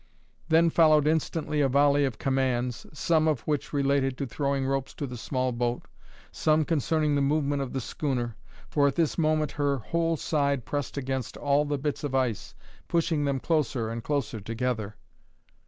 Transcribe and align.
Then 0.49 0.71
followed 0.71 1.05
instantly 1.05 1.61
a 1.61 1.67
volley 1.69 2.05
of 2.05 2.17
commands, 2.17 2.87
some 2.91 3.27
of 3.27 3.41
which 3.41 3.71
related 3.71 4.17
to 4.17 4.25
throwing 4.25 4.65
ropes 4.65 4.95
to 4.95 5.05
the 5.05 5.15
small 5.15 5.51
boat, 5.51 5.83
some 6.31 6.65
concerning 6.65 7.13
the 7.13 7.21
movement 7.21 7.61
of 7.61 7.71
the 7.71 7.81
schooner, 7.81 8.35
for 8.67 8.87
at 8.87 8.95
this 8.95 9.19
moment 9.19 9.51
her 9.51 9.77
whole 9.77 10.17
side 10.17 10.65
pressed 10.65 10.97
against 10.97 11.37
all 11.37 11.65
the 11.65 11.77
bits 11.77 12.03
of 12.03 12.15
ice, 12.15 12.55
pushing 12.87 13.25
them 13.25 13.39
closer 13.39 13.91
and 13.91 14.03
closer 14.03 14.39
together. 14.39 14.95